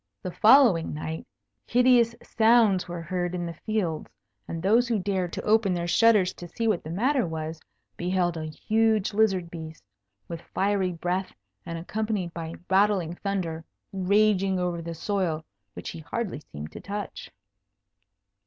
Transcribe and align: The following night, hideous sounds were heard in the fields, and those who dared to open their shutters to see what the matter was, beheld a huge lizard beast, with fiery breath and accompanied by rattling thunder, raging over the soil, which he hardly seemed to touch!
The 0.23 0.31
following 0.31 0.95
night, 0.95 1.27
hideous 1.67 2.15
sounds 2.23 2.87
were 2.87 3.03
heard 3.03 3.35
in 3.35 3.45
the 3.45 3.53
fields, 3.53 4.09
and 4.47 4.59
those 4.63 4.87
who 4.87 4.97
dared 4.97 5.31
to 5.33 5.43
open 5.43 5.75
their 5.75 5.85
shutters 5.85 6.33
to 6.33 6.47
see 6.47 6.67
what 6.67 6.83
the 6.83 6.89
matter 6.89 7.27
was, 7.27 7.61
beheld 7.97 8.35
a 8.35 8.45
huge 8.47 9.13
lizard 9.13 9.51
beast, 9.51 9.83
with 10.27 10.41
fiery 10.55 10.91
breath 10.91 11.35
and 11.67 11.77
accompanied 11.77 12.33
by 12.33 12.55
rattling 12.67 13.13
thunder, 13.17 13.63
raging 13.93 14.57
over 14.57 14.81
the 14.81 14.95
soil, 14.95 15.45
which 15.75 15.91
he 15.91 15.99
hardly 15.99 16.39
seemed 16.51 16.71
to 16.71 16.81
touch! 16.81 17.29